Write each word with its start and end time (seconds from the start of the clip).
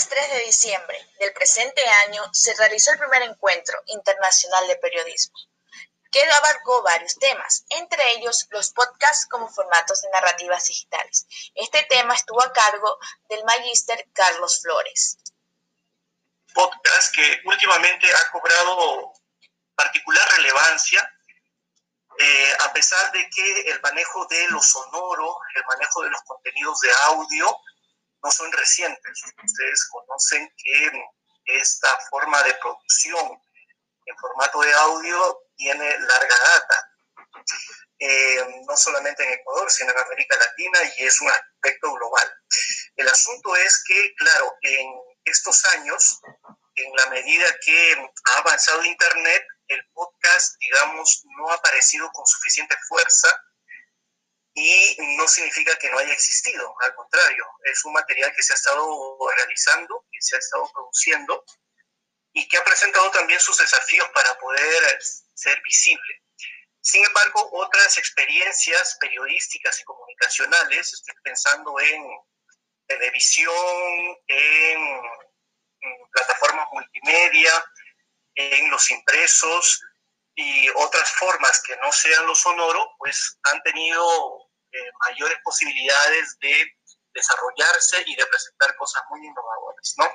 lunes 0.00 0.08
3 0.08 0.30
de 0.30 0.44
diciembre 0.46 1.08
del 1.18 1.32
presente 1.34 1.82
año 2.06 2.22
se 2.32 2.54
realizó 2.54 2.92
el 2.92 2.98
primer 2.98 3.22
encuentro 3.22 3.76
internacional 3.86 4.66
de 4.68 4.76
periodismo, 4.76 5.34
que 6.10 6.22
abarcó 6.22 6.82
varios 6.82 7.16
temas, 7.16 7.64
entre 7.70 8.02
ellos 8.12 8.46
los 8.50 8.70
podcasts 8.70 9.26
como 9.26 9.48
formatos 9.48 10.00
de 10.00 10.10
narrativas 10.10 10.64
digitales. 10.64 11.26
Este 11.54 11.82
tema 11.90 12.14
estuvo 12.14 12.42
a 12.42 12.52
cargo 12.52 12.98
del 13.28 13.44
magíster 13.44 14.06
Carlos 14.14 14.60
Flores. 14.62 15.18
Podcast 16.54 17.14
que 17.14 17.40
últimamente 17.44 18.06
ha 18.10 18.30
cobrado 18.30 19.12
particular 19.74 20.26
relevancia, 20.36 21.12
eh, 22.18 22.56
a 22.60 22.72
pesar 22.72 23.12
de 23.12 23.28
que 23.28 23.60
el 23.70 23.80
manejo 23.82 24.26
de 24.26 24.48
lo 24.48 24.62
sonoro, 24.62 25.36
el 25.54 25.64
manejo 25.66 26.02
de 26.02 26.10
los 26.10 26.22
contenidos 26.22 26.80
de 26.80 26.90
audio, 27.04 27.60
no 28.22 28.30
son 28.30 28.50
recientes. 28.52 29.22
Ustedes 29.42 29.88
conocen 29.88 30.52
que 30.56 31.04
esta 31.46 31.98
forma 32.10 32.42
de 32.42 32.54
producción 32.54 33.40
en 34.06 34.16
formato 34.16 34.60
de 34.60 34.72
audio 34.72 35.42
tiene 35.56 35.98
larga 35.98 36.36
data, 36.44 36.90
eh, 37.98 38.62
no 38.66 38.76
solamente 38.76 39.22
en 39.24 39.34
Ecuador, 39.34 39.70
sino 39.70 39.92
en 39.92 39.98
América 39.98 40.36
Latina 40.38 40.78
y 40.96 41.04
es 41.04 41.20
un 41.20 41.30
aspecto 41.30 41.92
global. 41.92 42.34
El 42.96 43.08
asunto 43.08 43.54
es 43.56 43.82
que, 43.84 44.14
claro, 44.16 44.56
en 44.62 44.92
estos 45.24 45.64
años, 45.76 46.20
en 46.74 46.92
la 46.96 47.06
medida 47.06 47.46
que 47.64 48.10
ha 48.24 48.38
avanzado 48.38 48.84
Internet, 48.84 49.44
el 49.68 49.84
podcast, 49.92 50.56
digamos, 50.60 51.22
no 51.36 51.50
ha 51.50 51.54
aparecido 51.54 52.10
con 52.12 52.26
suficiente 52.26 52.76
fuerza 52.88 53.28
y 54.60 54.96
no 55.16 55.26
significa 55.26 55.76
que 55.78 55.90
no 55.90 55.98
haya 55.98 56.12
existido, 56.12 56.74
al 56.80 56.94
contrario, 56.94 57.46
es 57.64 57.84
un 57.84 57.94
material 57.94 58.30
que 58.34 58.42
se 58.42 58.52
ha 58.52 58.56
estado 58.56 59.18
realizando, 59.36 60.04
que 60.10 60.20
se 60.20 60.36
ha 60.36 60.38
estado 60.38 60.70
produciendo 60.72 61.44
y 62.32 62.46
que 62.46 62.58
ha 62.58 62.64
presentado 62.64 63.10
también 63.10 63.40
sus 63.40 63.56
desafíos 63.56 64.08
para 64.14 64.38
poder 64.38 64.98
ser 65.34 65.60
visible. 65.62 66.22
Sin 66.82 67.04
embargo, 67.04 67.48
otras 67.52 67.96
experiencias 67.98 68.96
periodísticas 69.00 69.80
y 69.80 69.84
comunicacionales, 69.84 70.92
estoy 70.92 71.14
pensando 71.22 71.78
en 71.80 72.04
televisión, 72.86 74.16
en, 74.26 75.00
plataformas 76.12 76.66
multimedia, 76.72 77.52
en 78.34 78.70
los 78.70 78.90
impresos 78.90 79.80
y 80.34 80.68
otras 80.70 81.10
formas 81.12 81.62
que 81.62 81.76
no 81.78 81.90
sean 81.92 82.26
lo 82.26 82.34
sonoro, 82.34 82.94
pues 82.98 83.38
han 83.44 83.62
tenido 83.62 84.39
eh, 84.72 84.90
mayores 85.08 85.38
posibilidades 85.42 86.38
de 86.40 86.76
desarrollarse 87.12 88.02
y 88.06 88.16
de 88.16 88.26
presentar 88.26 88.76
cosas 88.76 89.02
muy 89.10 89.26
innovadoras, 89.26 89.94
¿no? 89.98 90.06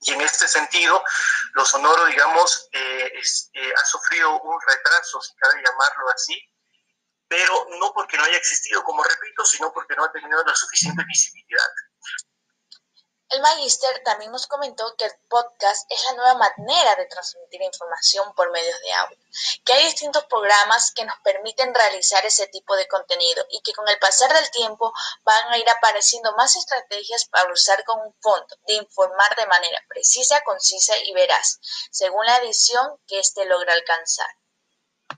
Y 0.00 0.12
en 0.12 0.20
este 0.20 0.46
sentido, 0.46 1.02
lo 1.54 1.64
sonoro, 1.64 2.06
digamos, 2.06 2.68
eh, 2.72 3.12
eh, 3.54 3.72
ha 3.76 3.84
sufrido 3.84 4.40
un 4.40 4.60
retraso, 4.66 5.20
si 5.20 5.34
cabe 5.34 5.62
llamarlo 5.64 6.08
así, 6.14 6.40
pero 7.26 7.66
no 7.80 7.92
porque 7.92 8.16
no 8.16 8.24
haya 8.24 8.36
existido, 8.36 8.82
como 8.84 9.02
repito, 9.02 9.44
sino 9.44 9.72
porque 9.72 9.96
no 9.96 10.04
ha 10.04 10.12
tenido 10.12 10.42
la 10.44 10.54
suficiente 10.54 11.04
visibilidad. 11.04 11.70
El 13.30 13.42
Magister 13.42 14.02
también 14.04 14.32
nos 14.32 14.46
comentó 14.46 14.96
que 14.96 15.04
el 15.04 15.12
podcast 15.28 15.84
es 15.90 16.02
la 16.04 16.12
nueva 16.14 16.34
manera 16.34 16.96
de 16.96 17.04
transmitir 17.04 17.60
información 17.60 18.34
por 18.34 18.50
medios 18.50 18.80
de 18.80 18.92
audio, 18.94 19.18
que 19.66 19.74
hay 19.74 19.84
distintos 19.84 20.24
programas 20.24 20.92
que 20.92 21.04
nos 21.04 21.18
permiten 21.22 21.74
realizar 21.74 22.24
ese 22.24 22.46
tipo 22.46 22.74
de 22.74 22.88
contenido 22.88 23.44
y 23.50 23.60
que 23.60 23.74
con 23.74 23.86
el 23.86 23.98
pasar 23.98 24.32
del 24.32 24.50
tiempo 24.50 24.94
van 25.24 25.52
a 25.52 25.58
ir 25.58 25.68
apareciendo 25.68 26.34
más 26.36 26.56
estrategias 26.56 27.26
para 27.26 27.52
usar 27.52 27.84
con 27.84 28.00
un 28.00 28.14
fondo 28.22 28.56
de 28.66 28.74
informar 28.74 29.36
de 29.36 29.46
manera 29.46 29.78
precisa, 29.88 30.40
concisa 30.40 30.96
y 30.96 31.12
veraz, 31.12 31.60
según 31.90 32.24
la 32.24 32.38
edición 32.38 32.98
que 33.06 33.18
éste 33.18 33.44
logra 33.44 33.74
alcanzar. 33.74 34.28